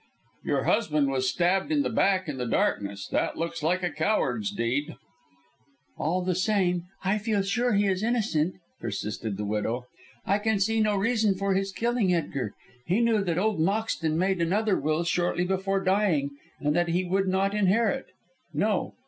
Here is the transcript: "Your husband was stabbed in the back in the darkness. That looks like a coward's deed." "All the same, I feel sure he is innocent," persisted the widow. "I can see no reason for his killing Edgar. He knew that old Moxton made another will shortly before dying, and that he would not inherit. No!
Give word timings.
"Your 0.43 0.63
husband 0.63 1.11
was 1.11 1.29
stabbed 1.29 1.71
in 1.71 1.83
the 1.83 1.89
back 1.91 2.27
in 2.27 2.37
the 2.39 2.47
darkness. 2.47 3.07
That 3.09 3.37
looks 3.37 3.61
like 3.61 3.83
a 3.83 3.91
coward's 3.91 4.49
deed." 4.49 4.95
"All 5.95 6.23
the 6.23 6.33
same, 6.33 6.85
I 7.03 7.19
feel 7.19 7.43
sure 7.43 7.73
he 7.73 7.85
is 7.85 8.01
innocent," 8.01 8.55
persisted 8.79 9.37
the 9.37 9.45
widow. 9.45 9.85
"I 10.25 10.39
can 10.39 10.59
see 10.59 10.79
no 10.79 10.95
reason 10.95 11.35
for 11.35 11.53
his 11.53 11.71
killing 11.71 12.11
Edgar. 12.15 12.55
He 12.87 12.99
knew 12.99 13.23
that 13.23 13.37
old 13.37 13.59
Moxton 13.59 14.17
made 14.17 14.41
another 14.41 14.75
will 14.75 15.03
shortly 15.03 15.43
before 15.45 15.83
dying, 15.83 16.31
and 16.59 16.75
that 16.75 16.87
he 16.89 17.03
would 17.03 17.27
not 17.27 17.53
inherit. 17.53 18.07
No! 18.55 18.95